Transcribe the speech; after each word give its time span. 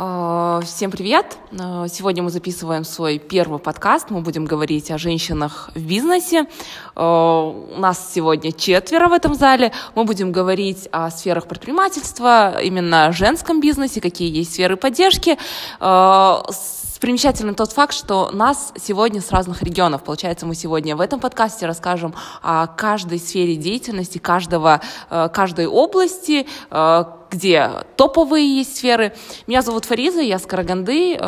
А, 0.00 0.60
всем 0.64 0.92
привет! 0.92 1.38
А, 1.58 1.88
сегодня 1.88 2.22
мы 2.22 2.30
записываем 2.30 2.84
свой 2.84 3.18
первый 3.18 3.58
подкаст. 3.58 4.10
Мы 4.10 4.20
будем 4.20 4.44
говорить 4.44 4.92
о 4.92 4.98
женщинах 4.98 5.70
в 5.74 5.80
бизнесе. 5.80 6.46
А, 6.94 7.48
у 7.48 7.80
нас 7.80 8.12
сегодня 8.14 8.52
четверо 8.52 9.08
в 9.08 9.12
этом 9.12 9.34
зале. 9.34 9.72
Мы 9.96 10.04
будем 10.04 10.30
говорить 10.30 10.88
о 10.92 11.10
сферах 11.10 11.48
предпринимательства, 11.48 12.60
именно 12.62 13.10
женском 13.10 13.60
бизнесе, 13.60 14.00
какие 14.00 14.32
есть 14.32 14.52
сферы 14.54 14.76
поддержки. 14.76 15.36
Примечательный 17.00 17.54
тот 17.54 17.72
факт, 17.72 17.94
что 17.94 18.30
нас 18.32 18.72
сегодня 18.80 19.20
с 19.20 19.30
разных 19.30 19.62
регионов. 19.62 20.02
Получается, 20.02 20.46
мы 20.46 20.54
сегодня 20.54 20.96
в 20.96 21.00
этом 21.00 21.20
подкасте 21.20 21.66
расскажем 21.66 22.14
о 22.42 22.66
каждой 22.66 23.20
сфере 23.20 23.54
деятельности, 23.56 24.18
каждого, 24.18 24.80
каждой 25.08 25.66
области, 25.66 26.46
где 27.30 27.70
топовые 27.96 28.58
есть 28.58 28.76
сферы. 28.76 29.14
Меня 29.46 29.62
зовут 29.62 29.84
Фариза, 29.84 30.20
я 30.20 30.38
с 30.38 30.46
Караганды, 30.46 31.14
э, 31.14 31.18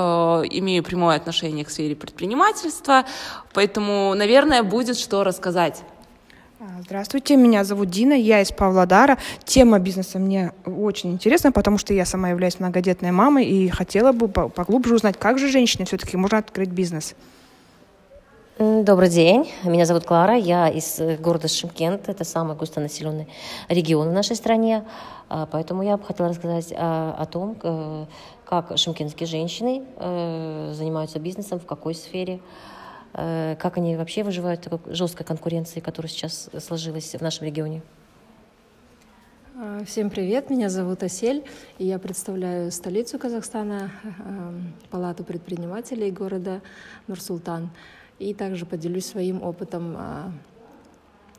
имею 0.50 0.82
прямое 0.82 1.16
отношение 1.16 1.64
к 1.64 1.70
сфере 1.70 1.94
предпринимательства, 1.94 3.04
поэтому, 3.52 4.14
наверное, 4.14 4.62
будет 4.62 4.98
что 4.98 5.24
рассказать. 5.24 5.82
А, 6.62 6.82
здравствуйте, 6.82 7.36
меня 7.36 7.64
зовут 7.64 7.88
Дина, 7.88 8.12
я 8.12 8.42
из 8.42 8.52
Павлодара. 8.52 9.16
Тема 9.44 9.78
бизнеса 9.78 10.18
мне 10.18 10.52
очень 10.66 11.10
интересна, 11.10 11.52
потому 11.52 11.78
что 11.78 11.94
я 11.94 12.04
сама 12.04 12.28
являюсь 12.28 12.60
многодетной 12.60 13.12
мамой 13.12 13.46
и 13.46 13.70
хотела 13.70 14.12
бы 14.12 14.28
поглубже 14.28 14.94
узнать, 14.94 15.16
как 15.18 15.38
же 15.38 15.48
женщине 15.48 15.86
все-таки 15.86 16.18
можно 16.18 16.36
открыть 16.36 16.68
бизнес. 16.68 17.14
Добрый 18.58 19.08
день, 19.08 19.50
меня 19.64 19.86
зовут 19.86 20.04
Клара, 20.04 20.36
я 20.36 20.68
из 20.68 21.00
э, 21.00 21.16
города 21.16 21.48
Шимкент, 21.48 22.10
это 22.10 22.24
самый 22.24 22.56
густонаселенный 22.56 23.26
регион 23.70 24.10
в 24.10 24.12
нашей 24.12 24.36
стране, 24.36 24.84
а, 25.30 25.46
поэтому 25.50 25.82
я 25.82 25.96
бы 25.96 26.04
хотела 26.04 26.28
рассказать 26.28 26.74
а, 26.76 27.16
о 27.18 27.24
том, 27.24 27.56
э, 27.62 28.04
как 28.44 28.76
шимкентские 28.76 29.26
женщины 29.26 29.84
э, 29.96 30.72
занимаются 30.74 31.18
бизнесом, 31.20 31.58
в 31.58 31.64
какой 31.64 31.94
сфере, 31.94 32.40
как 33.12 33.76
они 33.76 33.96
вообще 33.96 34.22
выживают 34.22 34.60
в 34.60 34.70
такой 34.70 34.94
жесткой 34.94 35.26
конкуренции, 35.26 35.80
которая 35.80 36.10
сейчас 36.10 36.48
сложилась 36.58 37.14
в 37.14 37.20
нашем 37.20 37.46
регионе. 37.46 37.82
А, 39.56 39.84
всем 39.84 40.10
привет, 40.10 40.48
меня 40.48 40.70
зовут 40.70 41.02
Асель, 41.02 41.44
и 41.78 41.86
я 41.86 41.98
представляю 41.98 42.70
столицу 42.70 43.18
Казахстана, 43.18 43.90
Палату 44.90 45.24
предпринимателей 45.24 46.10
города 46.10 46.62
Нур-Султан 47.08 47.70
и 48.18 48.32
также 48.32 48.64
поделюсь 48.64 49.06
своим 49.06 49.42
опытом 49.42 49.96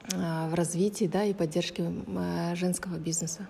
в 0.07 0.53
развитии 0.53 1.05
да, 1.05 1.23
и 1.23 1.33
поддержке 1.33 1.91
женского 2.53 2.97
бизнеса. 2.97 3.47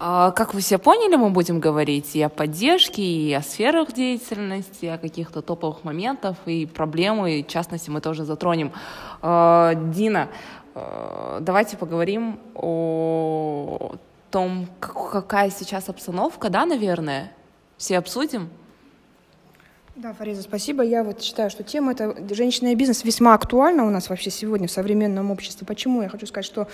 Как 0.00 0.54
вы 0.54 0.60
все 0.60 0.78
поняли, 0.78 1.16
мы 1.16 1.28
будем 1.28 1.60
говорить 1.60 2.16
и 2.16 2.22
о 2.22 2.30
поддержке, 2.30 3.02
и 3.02 3.34
о 3.34 3.42
сферах 3.42 3.92
деятельности, 3.92 4.86
о 4.86 4.96
каких-то 4.96 5.42
топовых 5.42 5.84
моментах 5.84 6.38
и 6.46 6.64
проблемы, 6.64 7.40
и 7.40 7.42
в 7.42 7.48
частности 7.48 7.90
мы 7.90 8.00
тоже 8.00 8.24
затронем. 8.24 8.72
Дина, 9.22 10.28
давайте 10.74 11.76
поговорим 11.76 12.40
о 12.54 13.96
том, 14.30 14.68
какая 14.80 15.50
сейчас 15.50 15.90
обстановка, 15.90 16.48
да, 16.48 16.64
наверное? 16.64 17.30
Все 17.76 17.98
обсудим? 17.98 18.48
Да, 19.96 20.14
Фариза, 20.14 20.40
спасибо. 20.40 20.82
Я 20.82 21.04
вот 21.04 21.20
считаю, 21.20 21.50
что 21.50 21.62
тема 21.62 21.92
это 21.92 22.16
женщина 22.34 22.68
и 22.68 22.74
бизнес 22.74 23.04
весьма 23.04 23.34
актуальна 23.34 23.84
у 23.84 23.90
нас 23.90 24.08
вообще 24.08 24.30
сегодня 24.30 24.66
в 24.66 24.70
современном 24.70 25.30
обществе. 25.30 25.66
Почему? 25.66 26.00
Я 26.00 26.08
хочу 26.08 26.26
сказать, 26.26 26.46
что 26.46 26.68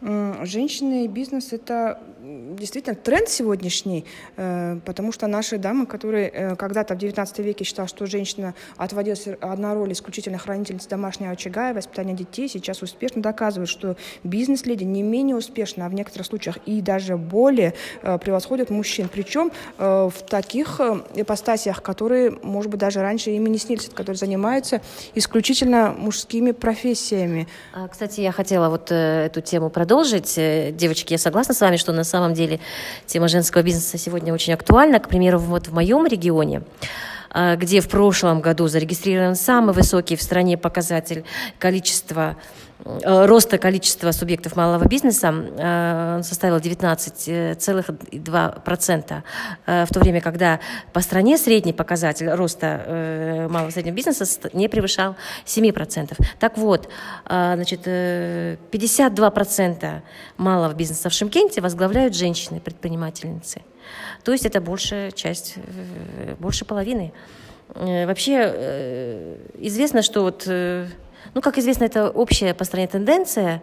женщины 0.00 1.04
и 1.04 1.08
бизнес 1.08 1.52
это 1.52 2.00
действительно 2.30 2.94
тренд 2.94 3.28
сегодняшний, 3.28 4.04
э, 4.36 4.78
потому 4.84 5.12
что 5.12 5.26
наши 5.26 5.58
дамы, 5.58 5.86
которые 5.86 6.28
э, 6.28 6.56
когда-то 6.56 6.94
в 6.94 6.98
XIX 6.98 7.42
веке 7.42 7.64
считали, 7.64 7.88
что 7.88 8.06
женщина 8.06 8.54
отводилась 8.76 9.26
одна 9.40 9.74
роль 9.74 9.92
исключительно 9.92 10.38
хранительницы 10.38 10.88
домашнего 10.88 11.32
очага 11.32 11.70
и 11.70 11.72
воспитания 11.72 12.14
детей, 12.14 12.48
сейчас 12.48 12.82
успешно 12.82 13.22
доказывают, 13.22 13.68
что 13.68 13.96
бизнес-леди 14.24 14.84
не 14.84 15.02
менее 15.02 15.36
успешно, 15.36 15.86
а 15.86 15.88
в 15.88 15.94
некоторых 15.94 16.26
случаях 16.26 16.58
и 16.66 16.80
даже 16.80 17.16
более 17.16 17.74
э, 18.02 18.18
превосходят 18.18 18.70
мужчин. 18.70 19.08
Причем 19.10 19.50
в 19.78 20.12
таких 20.28 20.80
ипостасиях, 21.14 21.82
которые, 21.82 22.30
может 22.42 22.70
быть, 22.70 22.80
даже 22.80 23.00
раньше 23.00 23.30
ими 23.30 23.48
не 23.48 23.58
снились, 23.58 23.88
которые 23.88 24.16
занимаются 24.16 24.80
исключительно 25.14 25.94
мужскими 25.96 26.52
профессиями. 26.52 27.48
А, 27.72 27.88
кстати, 27.88 28.20
я 28.20 28.32
хотела 28.32 28.68
вот 28.68 28.90
эту 28.90 29.40
тему 29.40 29.70
продолжить. 29.70 30.34
Девочки, 30.36 31.12
я 31.12 31.18
согласна 31.18 31.54
с 31.54 31.60
вами, 31.60 31.76
что 31.76 31.92
на 31.92 32.04
самом 32.04 32.19
деле 32.34 32.60
тема 33.06 33.28
женского 33.28 33.62
бизнеса 33.62 33.98
сегодня 33.98 34.32
очень 34.32 34.52
актуальна. 34.52 34.98
К 35.00 35.08
примеру, 35.08 35.38
вот 35.38 35.68
в 35.68 35.74
моем 35.74 36.06
регионе 36.06 36.62
а, 37.30 37.56
где 37.56 37.80
в 37.80 37.88
прошлом 37.88 38.40
году 38.40 38.66
зарегистрирован 38.66 39.36
самый 39.36 39.72
высокий 39.72 40.16
в 40.16 40.22
стране 40.22 40.58
показатель 40.58 41.24
количества 41.58 42.36
роста 43.04 43.58
количества 43.58 44.12
субъектов 44.12 44.54
малого 44.56 44.86
бизнеса 44.86 45.32
э, 45.32 46.20
составил 46.22 46.58
19,2%, 46.58 49.22
э, 49.66 49.84
в 49.84 49.88
то 49.88 50.00
время, 50.00 50.20
когда 50.20 50.60
по 50.92 51.00
стране 51.00 51.38
средний 51.38 51.72
показатель 51.72 52.28
роста 52.30 53.46
малого 53.50 53.70
среднего 53.70 53.94
бизнеса 53.94 54.24
не 54.52 54.68
превышал 54.68 55.16
7%. 55.44 56.16
Так 56.38 56.58
вот, 56.58 56.88
значит, 57.26 57.86
52% 57.86 60.02
малого 60.36 60.74
бизнеса 60.74 61.08
в 61.08 61.12
Шимкенте 61.12 61.60
возглавляют 61.60 62.14
женщины-предпринимательницы. 62.14 63.62
То 64.24 64.32
есть 64.32 64.46
это 64.46 64.60
большая 64.60 65.10
часть, 65.10 65.54
э, 65.56 66.34
больше 66.38 66.64
половины. 66.64 67.12
Э, 67.74 68.06
вообще 68.06 68.40
э, 68.42 69.36
известно, 69.58 70.02
что 70.02 70.22
вот 70.22 70.48
ну, 71.34 71.40
как 71.40 71.58
известно, 71.58 71.84
это 71.84 72.10
общая 72.10 72.54
по 72.54 72.64
стране 72.64 72.88
тенденция. 72.88 73.62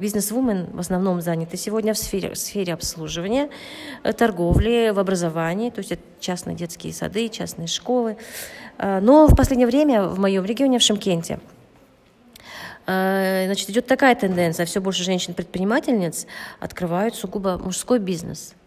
Бизнес-вумен 0.00 0.68
в 0.72 0.80
основном 0.80 1.20
заняты 1.20 1.56
сегодня 1.56 1.94
в 1.94 1.98
сфере, 1.98 2.30
в 2.30 2.38
сфере 2.38 2.74
обслуживания, 2.74 3.50
торговли, 4.16 4.90
в 4.94 4.98
образовании, 4.98 5.70
то 5.70 5.80
есть 5.80 5.92
это 5.92 6.02
частные 6.20 6.56
детские 6.56 6.92
сады, 6.92 7.28
частные 7.28 7.68
школы. 7.68 8.16
Но 8.78 9.26
в 9.26 9.36
последнее 9.36 9.66
время 9.66 10.04
в 10.04 10.18
моем 10.18 10.44
регионе, 10.44 10.78
в 10.78 10.82
Шимкенте, 10.82 11.40
значит, 12.86 13.70
идет 13.70 13.86
такая 13.86 14.14
тенденция. 14.14 14.66
Все 14.66 14.80
больше 14.80 15.04
женщин-предпринимательниц 15.04 16.26
открывают 16.60 17.14
сугубо 17.14 17.58
мужской 17.58 17.98
бизнес– 17.98 18.54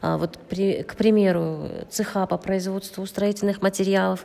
вот, 0.00 0.38
при, 0.48 0.82
к 0.82 0.94
примеру, 0.94 1.68
цеха 1.90 2.26
по 2.26 2.38
производству 2.38 3.04
строительных 3.06 3.62
материалов, 3.62 4.24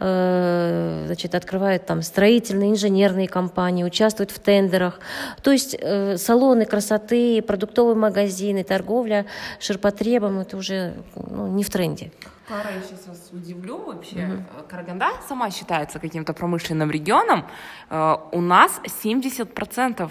э, 0.00 1.04
значит, 1.06 1.34
открывают 1.34 1.86
там 1.86 2.02
строительные, 2.02 2.70
инженерные 2.72 3.28
компании, 3.28 3.84
участвуют 3.84 4.30
в 4.30 4.38
тендерах. 4.38 5.00
То 5.42 5.50
есть 5.50 5.76
э, 5.80 6.16
салоны 6.18 6.66
красоты, 6.66 7.42
продуктовые 7.42 7.96
магазины, 7.96 8.64
торговля 8.64 9.26
ширпотребом, 9.60 10.40
это 10.40 10.56
уже 10.56 10.94
ну, 11.14 11.46
не 11.46 11.64
в 11.64 11.70
тренде. 11.70 12.12
Клара, 12.46 12.70
я 12.74 12.82
сейчас 12.82 13.06
вас 13.06 13.28
удивлю 13.32 13.78
вообще. 13.78 14.24
Угу. 14.24 14.68
Караганда 14.68 15.08
сама 15.26 15.50
считается 15.50 15.98
каким-то 15.98 16.32
промышленным 16.32 16.90
регионом. 16.90 17.46
Э, 17.90 18.16
у 18.32 18.40
нас 18.40 18.80
70% 18.84 20.10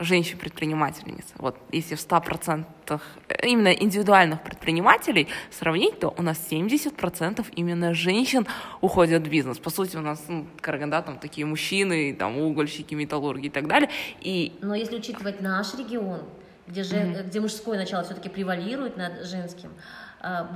женщин-предпринимательниц. 0.00 1.26
Вот 1.36 1.56
если 1.70 1.94
в 1.94 1.98
100% 1.98 3.00
именно 3.42 3.68
индивидуальных 3.68 4.42
предпринимателей 4.42 5.28
сравнить, 5.50 6.00
то 6.00 6.14
у 6.16 6.22
нас 6.22 6.38
70% 6.50 7.46
именно 7.54 7.94
женщин 7.94 8.46
уходят 8.80 9.26
в 9.26 9.30
бизнес. 9.30 9.58
По 9.58 9.70
сути, 9.70 9.96
у 9.96 10.00
нас 10.00 10.24
ну, 10.28 10.46
Караганда 10.60 11.02
там 11.02 11.18
такие 11.18 11.46
мужчины, 11.46 12.14
там 12.18 12.38
угольщики, 12.38 12.94
металлурги 12.94 13.46
и 13.46 13.50
так 13.50 13.68
далее. 13.68 13.90
И... 14.20 14.58
Но 14.62 14.74
если 14.74 14.96
учитывать 14.96 15.40
наш 15.40 15.74
регион, 15.74 16.22
где, 16.66 16.82
же, 16.82 16.96
mm-hmm. 16.96 17.26
где 17.28 17.40
мужское 17.40 17.78
начало 17.78 18.04
все-таки 18.04 18.28
превалирует 18.28 18.96
над 18.96 19.26
женским, 19.26 19.70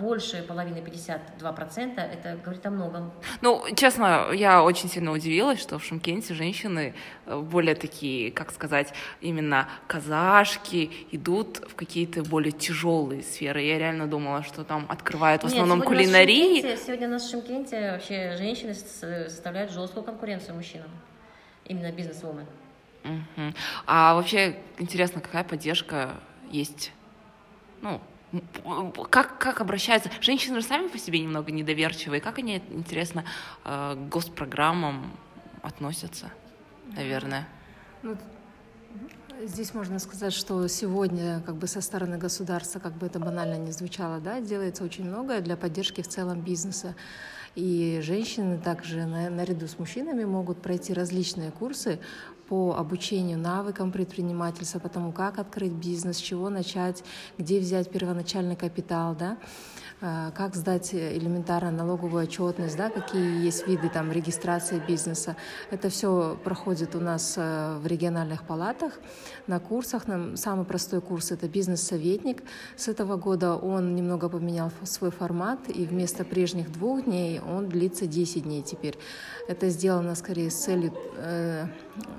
больше 0.01 0.43
половины, 0.43 0.79
52%, 0.79 1.99
это 1.99 2.37
говорит 2.43 2.67
о 2.67 2.71
многом. 2.71 3.13
Ну, 3.41 3.65
честно, 3.75 4.31
я 4.33 4.63
очень 4.63 4.91
сильно 4.91 5.13
удивилась, 5.13 5.61
что 5.61 5.79
в 5.79 5.85
Шимкенте 5.85 6.35
женщины 6.35 6.95
э, 7.25 7.41
более 7.41 7.75
такие, 7.75 8.31
как 8.31 8.53
сказать, 8.53 8.93
именно 9.23 9.69
казашки 9.87 10.91
идут 11.13 11.59
в 11.67 11.75
какие-то 11.77 12.23
более 12.23 12.53
тяжелые 12.53 13.23
сферы. 13.23 13.63
Я 13.63 13.79
реально 13.79 14.07
думала, 14.07 14.43
что 14.43 14.65
там 14.65 14.85
открывают 14.89 15.43
в 15.43 15.47
основном 15.47 15.79
Нет, 15.79 15.89
кулинарии. 15.89 16.61
Шимкенте, 16.61 16.85
сегодня 16.85 17.09
у 17.09 17.11
нас 17.13 17.23
в 17.23 17.31
Шимкенте 17.31 17.93
вообще 17.93 18.37
женщины 18.37 18.75
составляют 18.75 19.73
жесткую 19.73 20.05
конкуренцию 20.05 20.57
мужчинам. 20.57 20.91
Именно 21.65 21.91
бизнес-вумен. 21.93 22.47
Угу. 23.05 23.55
А 23.87 24.15
вообще 24.15 24.57
интересно, 24.79 25.23
какая 25.23 25.45
поддержка 25.45 26.17
есть 26.51 26.93
ну, 27.85 28.01
как, 29.11 29.39
как 29.39 29.61
обращаются? 29.61 30.11
Женщины 30.21 30.61
же 30.61 30.67
сами 30.67 30.89
по 30.89 30.99
себе 30.99 31.21
немного 31.21 31.53
недоверчивые. 31.53 32.21
Как 32.21 32.39
они, 32.39 32.63
интересно, 32.71 33.25
э, 33.65 33.95
к 33.95 34.09
госпрограммам 34.09 35.13
относятся, 35.63 36.31
наверное? 36.97 37.49
Ну, 38.03 38.17
Здесь 39.43 39.75
можно 39.75 39.99
сказать, 39.99 40.33
что 40.33 40.67
сегодня 40.69 41.43
как 41.45 41.57
бы 41.57 41.67
со 41.67 41.81
стороны 41.81 42.19
государства, 42.19 42.79
как 42.79 42.93
бы 42.93 43.07
это 43.07 43.19
банально 43.19 43.57
не 43.57 43.73
звучало, 43.73 44.21
да, 44.21 44.41
делается 44.41 44.85
очень 44.85 45.05
многое 45.05 45.41
для 45.41 45.57
поддержки 45.57 46.03
в 46.03 46.09
целом 46.09 46.41
бизнеса. 46.41 46.95
И 47.57 48.01
женщины 48.03 48.59
также 48.59 49.05
наряду 49.07 49.67
с 49.67 49.79
мужчинами 49.79 50.25
могут 50.25 50.63
пройти 50.63 50.93
различные 50.93 51.51
курсы 51.51 51.99
по 52.49 52.75
обучению 52.77 53.39
навыкам 53.39 53.93
предпринимательства, 53.93 54.79
по 54.79 54.89
тому, 54.89 55.13
как 55.13 55.39
открыть 55.39 55.73
бизнес, 55.73 56.19
с 56.19 56.21
чего 56.21 56.51
начать, 56.51 57.03
где 57.39 57.59
взять 57.59 57.91
первоначальный 57.91 58.57
капитал, 58.57 59.15
да, 59.15 59.39
а, 60.07 60.33
как 60.33 60.55
сдать 60.55 60.93
элементарно 60.93 61.71
налоговую 61.71 62.25
отчетность, 62.25 62.77
да, 62.77 62.91
какие 62.91 63.43
есть 63.43 63.67
виды 63.67 63.89
там, 63.89 64.13
регистрации 64.13 64.83
бизнеса. 64.87 65.35
Это 65.71 65.89
все 65.89 66.39
проходит 66.45 66.95
у 66.95 67.01
нас 67.01 67.35
э, 67.39 67.79
в 67.79 67.87
региональных 67.87 68.43
палатах 68.45 68.99
на 69.47 69.61
курсах. 69.61 70.07
Нам 70.07 70.37
самый 70.37 70.67
простой 70.67 71.01
курс— 71.01 71.31
это 71.33 71.49
бизнес-советник. 71.49 72.43
С 72.77 72.89
этого 72.89 73.17
года 73.17 73.55
он 73.55 73.95
немного 73.95 74.29
поменял 74.29 74.71
свой 74.83 75.11
формат, 75.11 75.61
и 75.69 75.87
вместо 75.87 76.25
прежних 76.25 76.71
двух 76.71 77.05
дней 77.05 77.41
он 77.41 77.69
длится 77.69 78.07
10 78.07 78.43
дней 78.43 78.63
теперь. 78.63 78.99
Это 79.49 79.71
сделано 79.71 80.15
скорее 80.17 80.51
с 80.51 80.65
целью 80.65 80.93
э, 81.17 81.67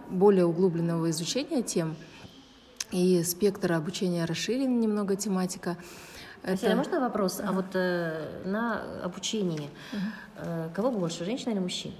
более 0.09 0.45
углубленного 0.45 1.09
изучения 1.09 1.61
тем, 1.63 1.95
и 2.91 3.23
спектр 3.23 3.73
обучения 3.73 4.25
расширен 4.25 4.79
немного 4.79 5.15
тематика. 5.15 5.77
Это... 6.43 6.71
А 6.71 6.75
можно 6.75 6.99
вопрос? 6.99 7.41
А 7.43 7.51
вот 7.51 7.65
э, 7.73 8.43
на 8.45 8.81
обучении 9.03 9.69
угу. 9.91 10.01
э, 10.37 10.69
кого 10.73 10.91
больше, 10.91 11.25
женщина 11.25 11.51
или 11.51 11.59
мужчин? 11.59 11.91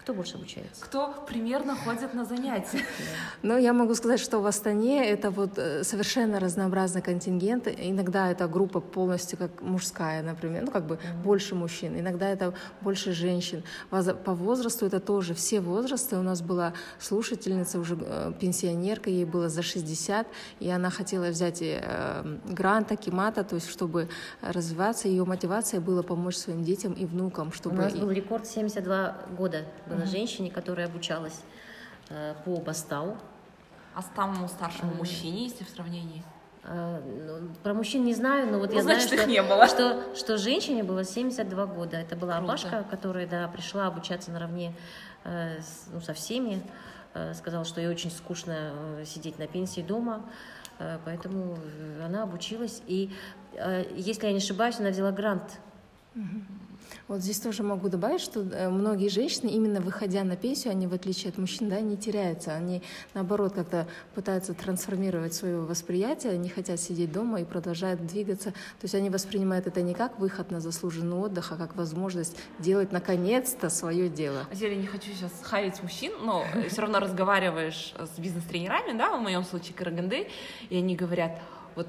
Кто 0.00 0.14
больше 0.14 0.36
обучается? 0.36 0.82
Кто 0.82 1.12
примерно 1.26 1.76
ходит 1.76 2.14
на 2.14 2.24
занятия? 2.24 2.80
Ну, 3.42 3.58
я 3.58 3.72
могу 3.72 3.94
сказать, 3.94 4.20
что 4.20 4.40
в 4.40 4.46
Астане 4.46 5.06
это 5.06 5.30
вот 5.30 5.58
э, 5.58 5.82
совершенно 5.84 6.40
разнообразный 6.40 7.02
контингент. 7.02 7.68
Иногда 7.68 8.30
это 8.30 8.48
группа 8.48 8.80
полностью 8.80 9.38
как 9.38 9.62
мужская, 9.62 10.22
например, 10.22 10.64
ну, 10.64 10.70
как 10.70 10.86
бы 10.86 10.94
mm-hmm. 10.94 11.22
больше 11.22 11.54
мужчин. 11.54 11.98
Иногда 11.98 12.28
это 12.28 12.52
больше 12.80 13.12
женщин. 13.12 13.62
По 13.90 14.34
возрасту 14.34 14.86
это 14.86 15.00
тоже 15.00 15.34
все 15.34 15.60
возрасты. 15.60 16.16
У 16.16 16.22
нас 16.22 16.42
была 16.42 16.72
слушательница, 16.98 17.78
уже 17.78 17.96
э, 18.00 18.32
пенсионерка, 18.40 19.10
ей 19.10 19.24
было 19.24 19.48
за 19.48 19.62
60, 19.62 20.26
и 20.60 20.70
она 20.70 20.90
хотела 20.90 21.28
взять 21.28 21.62
э, 21.62 22.38
грант 22.46 22.92
Акимата, 22.92 23.44
то 23.44 23.56
есть 23.56 23.70
чтобы 23.70 24.08
развиваться. 24.42 25.08
Ее 25.08 25.24
мотивация 25.24 25.80
была 25.80 26.02
помочь 26.02 26.36
своим 26.36 26.62
детям 26.62 26.92
и 26.92 27.06
внукам, 27.06 27.52
чтобы... 27.52 27.76
У 27.76 27.80
нас 27.80 27.94
был 27.94 28.10
рекорд 28.10 28.46
72 28.46 29.16
года 29.38 29.64
было 29.90 30.02
угу. 30.02 30.06
женщине, 30.06 30.50
которая 30.50 30.86
обучалась 30.86 31.40
э, 32.08 32.34
по 32.44 32.56
Бастау. 32.56 33.16
А 33.94 34.02
самому 34.02 34.48
старшему 34.48 34.94
мужчине, 34.94 35.44
если 35.44 35.64
в 35.64 35.68
сравнении? 35.68 36.22
Э, 36.62 37.00
ну, 37.04 37.48
про 37.62 37.74
мужчин 37.74 38.04
не 38.04 38.14
знаю, 38.14 38.50
но 38.50 38.58
вот 38.58 38.70
ну, 38.70 38.76
я 38.76 38.82
значит, 38.82 39.08
знаю, 39.08 39.22
что, 39.22 39.30
не 39.30 39.42
было. 39.42 39.66
что, 39.66 40.14
что 40.14 40.38
женщине 40.38 40.82
было 40.82 41.04
72 41.04 41.66
года. 41.66 41.96
Это 41.96 42.16
была 42.16 42.36
Круто. 42.38 42.52
Абашка, 42.52 42.84
которая 42.90 43.26
да, 43.26 43.48
пришла 43.48 43.86
обучаться 43.86 44.30
наравне 44.30 44.74
э, 45.24 45.60
с, 45.60 45.88
ну, 45.92 46.00
со 46.00 46.14
всеми. 46.14 46.62
Э, 47.14 47.34
сказала, 47.34 47.64
что 47.64 47.80
ей 47.80 47.88
очень 47.88 48.10
скучно 48.10 48.72
э, 48.98 49.04
сидеть 49.06 49.38
на 49.38 49.46
пенсии 49.46 49.80
дома. 49.80 50.22
Э, 50.78 50.98
поэтому 51.04 51.58
она 52.04 52.22
обучилась. 52.22 52.82
И, 52.86 53.10
э, 53.54 53.84
если 53.96 54.26
я 54.26 54.32
не 54.32 54.38
ошибаюсь, 54.38 54.78
она 54.78 54.90
взяла 54.90 55.12
грант. 55.12 55.58
Угу. 56.14 56.69
Вот 57.08 57.20
здесь 57.20 57.40
тоже 57.40 57.62
могу 57.62 57.88
добавить, 57.88 58.20
что 58.20 58.40
э, 58.40 58.68
многие 58.68 59.08
женщины, 59.08 59.48
именно 59.48 59.80
выходя 59.80 60.24
на 60.24 60.36
пенсию, 60.36 60.72
они, 60.72 60.86
в 60.86 60.94
отличие 60.94 61.30
от 61.30 61.38
мужчин, 61.38 61.68
да, 61.68 61.80
не 61.80 61.96
теряются. 61.96 62.54
Они, 62.54 62.82
наоборот, 63.14 63.54
как-то 63.54 63.86
пытаются 64.14 64.54
трансформировать 64.54 65.34
свое 65.34 65.60
восприятие, 65.60 66.38
не 66.38 66.48
хотят 66.48 66.80
сидеть 66.80 67.12
дома 67.12 67.40
и 67.40 67.44
продолжают 67.44 68.06
двигаться. 68.06 68.50
То 68.50 68.84
есть 68.84 68.94
они 68.94 69.10
воспринимают 69.10 69.66
это 69.66 69.82
не 69.82 69.94
как 69.94 70.18
выход 70.18 70.50
на 70.50 70.60
заслуженный 70.60 71.16
отдых, 71.16 71.52
а 71.52 71.56
как 71.56 71.76
возможность 71.76 72.36
делать, 72.58 72.92
наконец-то, 72.92 73.70
свое 73.70 74.08
дело. 74.08 74.46
Я 74.52 74.74
не 74.74 74.86
хочу 74.86 75.12
сейчас 75.12 75.32
хаять 75.42 75.82
мужчин, 75.82 76.12
но 76.22 76.44
все 76.68 76.82
равно 76.82 77.00
разговариваешь 77.00 77.94
с 77.98 78.18
бизнес-тренерами, 78.18 78.96
да, 78.96 79.16
в 79.16 79.20
моем 79.20 79.44
случае 79.44 79.74
Караганды, 79.74 80.28
и 80.68 80.76
они 80.76 80.96
говорят, 80.96 81.40
вот, 81.74 81.86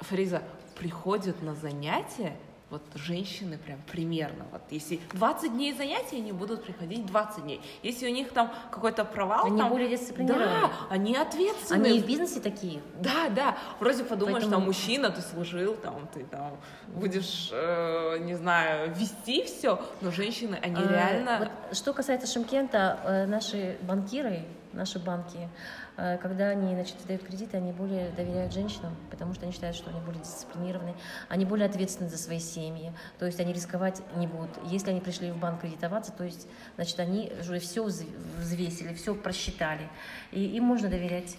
Фариза, 0.00 0.42
приходят 0.78 1.42
на 1.42 1.54
занятия, 1.54 2.36
вот 2.68 2.82
женщины 2.96 3.58
прям 3.58 3.78
примерно. 3.90 4.44
Вот 4.50 4.62
если 4.70 4.98
20 5.12 5.52
дней 5.52 5.72
занятий, 5.72 6.16
они 6.16 6.32
будут 6.32 6.64
приходить 6.64 7.06
20 7.06 7.44
дней. 7.44 7.60
Если 7.84 8.08
у 8.08 8.12
них 8.12 8.30
там 8.32 8.52
какой-то 8.72 9.04
провал, 9.04 9.46
они 9.46 9.58
там, 9.58 9.68
более 9.68 9.88
дисциплинированные. 9.88 10.62
Да, 10.62 10.70
они 10.90 11.16
ответственны. 11.16 11.86
Они 11.86 12.00
в 12.00 12.06
бизнесе 12.06 12.40
такие. 12.40 12.80
Да, 13.00 13.28
да. 13.28 13.56
Вроде 13.78 14.02
подумаешь, 14.02 14.38
Поэтому... 14.38 14.56
там 14.56 14.64
мужчина, 14.64 15.10
ты 15.10 15.20
служил, 15.20 15.74
там 15.76 16.08
ты 16.12 16.24
там 16.24 16.58
будешь, 16.88 17.50
э, 17.52 18.18
не 18.22 18.34
знаю, 18.34 18.92
вести 18.96 19.44
все, 19.44 19.80
но 20.00 20.10
женщины, 20.10 20.58
они 20.60 20.82
а, 20.82 20.88
реально. 20.88 21.38
Вот, 21.38 21.76
что 21.76 21.92
касается 21.92 22.26
Шимкента, 22.26 22.98
э, 23.04 23.26
наши 23.26 23.76
банкиры, 23.82 24.44
наши 24.76 24.98
банки, 24.98 25.48
Э, 25.96 26.18
когда 26.18 26.50
они 26.50 26.74
значит, 26.74 26.96
дают 27.06 27.22
кредиты, 27.22 27.56
они 27.56 27.72
более 27.72 28.10
доверяют 28.10 28.52
женщинам, 28.52 28.94
потому 29.10 29.34
что 29.34 29.44
они 29.44 29.52
считают, 29.52 29.76
что 29.76 29.90
они 29.90 30.00
более 30.00 30.22
дисциплинированы, 30.22 30.94
они 31.28 31.44
более 31.44 31.66
ответственны 31.66 32.08
за 32.08 32.18
свои 32.18 32.38
семьи, 32.38 32.92
то 33.18 33.26
есть 33.26 33.40
они 33.40 33.52
рисковать 33.52 34.02
не 34.16 34.26
будут. 34.26 34.50
Если 34.66 34.90
они 34.90 35.00
пришли 35.00 35.30
в 35.30 35.38
банк 35.38 35.62
кредитоваться, 35.62 36.12
то 36.12 36.24
есть, 36.24 36.46
значит, 36.76 36.98
они 37.00 37.32
уже 37.40 37.58
все 37.58 37.84
взвесили, 37.84 38.94
все 38.94 39.14
просчитали, 39.14 39.88
и 40.32 40.44
им 40.44 40.64
можно 40.64 40.88
доверять. 40.88 41.36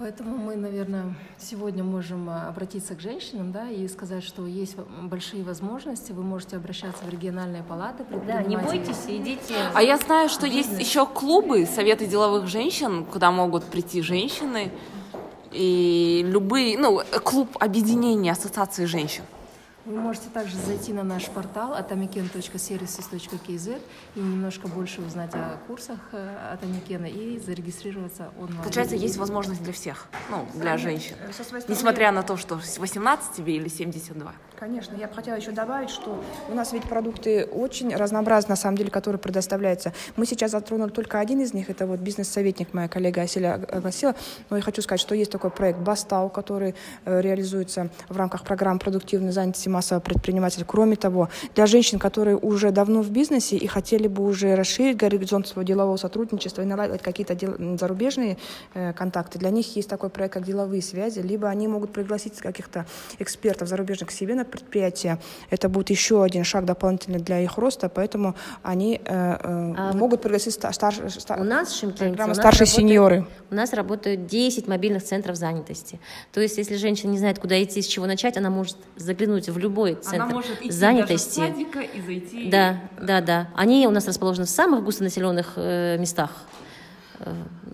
Поэтому 0.00 0.38
мы, 0.38 0.56
наверное, 0.56 1.14
сегодня 1.36 1.84
можем 1.84 2.30
а, 2.30 2.48
обратиться 2.48 2.94
к 2.94 3.00
женщинам 3.00 3.52
да, 3.52 3.68
и 3.68 3.86
сказать, 3.86 4.24
что 4.24 4.46
есть 4.46 4.74
большие 5.02 5.44
возможности, 5.44 6.12
вы 6.12 6.22
можете 6.22 6.56
обращаться 6.56 7.04
в 7.04 7.10
региональные 7.10 7.62
палаты. 7.62 8.06
Да, 8.26 8.42
не 8.42 8.56
бойтесь, 8.56 9.04
идите. 9.08 9.54
А 9.74 9.82
я 9.82 9.98
знаю, 9.98 10.30
что 10.30 10.46
есть 10.46 10.80
еще 10.80 11.04
клубы, 11.04 11.66
советы 11.66 12.06
деловых 12.06 12.46
женщин, 12.46 13.04
куда 13.04 13.30
могут 13.30 13.64
прийти 13.64 14.00
женщины, 14.00 14.72
и 15.52 16.24
любые, 16.26 16.78
ну, 16.78 17.02
клуб 17.22 17.58
объединения 17.60 18.32
ассоциации 18.32 18.86
женщин. 18.86 19.24
Вы 19.86 19.98
можете 19.98 20.28
также 20.28 20.56
зайти 20.58 20.92
на 20.92 21.02
наш 21.02 21.26
портал 21.26 21.74
atomiken.services.kz 21.74 23.80
и 24.14 24.20
немножко 24.20 24.68
больше 24.68 25.00
узнать 25.00 25.34
о 25.34 25.56
курсах 25.66 25.98
э, 26.12 26.52
Атомикена 26.52 27.06
и 27.06 27.38
зарегистрироваться 27.38 28.30
онлайн. 28.38 28.62
Получается, 28.62 28.96
есть 28.96 29.16
возможность 29.16 29.62
для 29.62 29.72
всех, 29.72 30.06
ну, 30.30 30.46
для 30.54 30.76
женщин, 30.76 31.14
несмотря 31.68 32.12
на 32.12 32.22
то, 32.22 32.36
что 32.36 32.56
18 32.56 33.32
тебе 33.32 33.56
или 33.56 33.68
72. 33.68 34.34
Конечно, 34.58 34.94
я 34.94 35.08
бы 35.08 35.14
хотела 35.14 35.36
еще 35.36 35.52
добавить, 35.52 35.88
что 35.88 36.22
у 36.50 36.54
нас 36.54 36.74
ведь 36.74 36.82
продукты 36.82 37.46
очень 37.46 37.96
разнообразны, 37.96 38.50
на 38.50 38.56
самом 38.56 38.76
деле, 38.76 38.90
которые 38.90 39.18
предоставляются. 39.18 39.94
Мы 40.16 40.26
сейчас 40.26 40.50
затронули 40.50 40.90
только 40.90 41.18
один 41.18 41.40
из 41.40 41.54
них, 41.54 41.70
это 41.70 41.86
вот 41.86 42.00
бизнес-советник, 42.00 42.74
моя 42.74 42.86
коллега 42.86 43.22
Аселя 43.22 43.54
огласила, 43.54 44.14
но 44.50 44.58
я 44.58 44.62
хочу 44.62 44.82
сказать, 44.82 45.00
что 45.00 45.14
есть 45.14 45.32
такой 45.32 45.50
проект 45.50 45.78
«Бастау», 45.78 46.28
который 46.28 46.74
э, 47.06 47.20
реализуется 47.22 47.88
в 48.10 48.16
рамках 48.18 48.44
программы 48.44 48.78
продуктивной 48.78 49.32
занятости 49.32 49.69
массового 49.70 50.02
предпринимателя. 50.02 50.64
Кроме 50.66 50.96
того, 50.96 51.28
для 51.54 51.66
женщин, 51.66 51.98
которые 51.98 52.36
уже 52.36 52.70
давно 52.70 53.02
в 53.02 53.10
бизнесе 53.10 53.56
и 53.56 53.66
хотели 53.66 54.08
бы 54.08 54.24
уже 54.24 54.54
расширить 54.54 54.96
горизонт 54.96 55.46
своего 55.46 55.66
делового 55.66 55.96
сотрудничества 55.96 56.62
и 56.62 56.64
наладить 56.64 57.02
какие-то 57.02 57.36
зарубежные 57.78 58.36
э, 58.74 58.92
контакты, 58.92 59.38
для 59.38 59.50
них 59.50 59.76
есть 59.76 59.88
такой 59.88 60.10
проект, 60.10 60.34
как 60.34 60.44
«Деловые 60.44 60.82
связи», 60.82 61.20
либо 61.20 61.48
они 61.48 61.68
могут 61.68 61.92
пригласить 61.92 62.36
каких-то 62.38 62.86
экспертов 63.18 63.68
зарубежных 63.68 64.10
к 64.10 64.12
себе 64.12 64.34
на 64.34 64.44
предприятия. 64.44 65.18
Это 65.50 65.68
будет 65.68 65.90
еще 65.90 66.22
один 66.22 66.44
шаг 66.44 66.64
дополнительный 66.64 67.20
для 67.20 67.40
их 67.40 67.58
роста, 67.58 67.88
поэтому 67.88 68.34
они 68.62 69.00
э, 69.04 69.12
э, 69.12 69.74
а 69.76 69.92
могут 69.94 70.22
пригласить 70.22 70.54
стар, 70.54 70.74
стар, 70.74 70.94
у 71.40 71.44
нас 71.44 71.72
в 71.72 71.78
Шимкенте, 71.78 72.22
у 72.22 72.26
нас 72.26 72.36
старшие 72.36 72.66
работает, 72.66 72.68
сеньоры. 72.68 73.26
У 73.50 73.54
нас 73.54 73.72
работают 73.72 74.26
10 74.26 74.68
мобильных 74.68 75.02
центров 75.02 75.36
занятости. 75.36 76.00
То 76.32 76.40
есть, 76.40 76.58
если 76.58 76.76
женщина 76.76 77.10
не 77.10 77.18
знает, 77.18 77.38
куда 77.38 77.62
идти, 77.62 77.82
с 77.82 77.86
чего 77.86 78.06
начать, 78.06 78.36
она 78.36 78.50
может 78.50 78.76
заглянуть 78.96 79.48
в 79.48 79.58
любой 79.60 79.94
центр 79.94 80.22
она 80.22 80.32
может 80.32 80.60
идти 80.60 80.70
занятости. 80.70 81.40
Даже 81.40 81.52
садика 81.52 81.80
и 81.80 82.00
зайти. 82.00 82.50
Да, 82.50 82.80
да, 83.00 83.20
да. 83.20 83.48
Они 83.54 83.86
у 83.86 83.90
нас 83.90 84.06
расположены 84.06 84.46
в 84.46 84.50
самых 84.50 84.84
густонаселенных 84.84 85.52
э, 85.56 85.98
местах. 85.98 86.30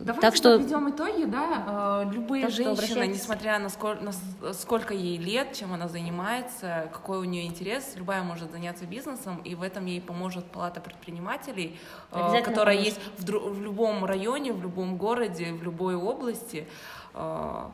Давайте 0.07 0.21
так 0.21 0.37
что 0.37 0.59
подведем 0.59 0.91
итоги, 0.91 1.25
да. 1.25 2.05
Э, 2.07 2.13
любые 2.13 2.43
так 2.45 2.53
женщины, 2.53 3.07
несмотря 3.09 3.59
на 3.59 3.69
сколько, 3.69 4.03
на 4.05 4.53
сколько 4.53 4.95
ей 4.95 5.19
лет, 5.19 5.53
чем 5.53 5.73
она 5.73 5.89
занимается, 5.89 6.89
какой 6.93 7.19
у 7.19 7.25
нее 7.25 7.47
интерес, 7.47 7.95
любая 7.97 8.23
может 8.23 8.53
заняться 8.53 8.87
бизнесом, 8.87 9.39
и 9.39 9.57
в 9.57 9.63
этом 9.63 9.87
ей 9.87 10.01
поможет 10.01 10.45
палата 10.47 10.81
предпринимателей, 10.81 11.79
э, 12.13 12.43
которая 12.43 12.77
поможет. 12.77 12.99
есть 12.99 13.01
в, 13.19 13.55
в 13.55 13.63
любом 13.63 14.05
районе, 14.05 14.53
в 14.53 14.63
любом 14.63 14.97
городе, 14.97 15.53
в 15.53 15.63
любой 15.65 15.97
области. 15.97 16.69
Э, 17.15 17.65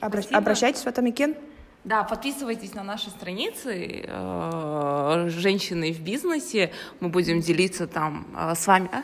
Обращ, 0.00 0.26
обращайтесь 0.30 0.82
в 0.82 0.86
Атамекен. 0.86 1.36
Да, 1.84 2.04
подписывайтесь 2.04 2.74
на 2.74 2.82
наши 2.82 3.08
страницы 3.08 4.04
э, 4.06 5.26
«Женщины 5.28 5.92
в 5.92 6.00
бизнесе». 6.00 6.72
Мы 7.00 7.08
будем 7.08 7.40
делиться 7.40 7.86
там 7.86 8.26
э, 8.36 8.54
с 8.54 8.66
вами. 8.66 8.90
А? 8.92 9.02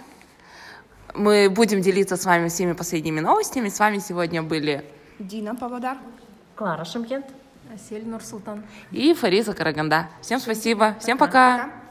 Мы 1.15 1.49
будем 1.49 1.81
делиться 1.81 2.17
с 2.17 2.27
вами 2.27 2.49
всеми 2.49 2.73
последними 2.73 3.21
новостями. 3.21 3.71
С 3.71 3.79
вами 3.79 3.99
сегодня 3.99 4.43
были 4.43 4.85
Дина 5.19 5.55
Павлодар. 5.55 5.97
Клара 6.55 6.85
Шимкент. 6.85 7.27
Асель 7.75 8.07
Нурсултан. 8.07 8.63
и 8.93 9.13
Фариза 9.15 9.53
Караганда. 9.53 10.09
Всем 10.21 10.39
спасибо. 10.39 10.95
Всем 11.01 11.19
пока. 11.19 11.59
Пока. 11.59 11.86